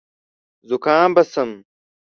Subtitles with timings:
[0.69, 1.51] زکام به شم.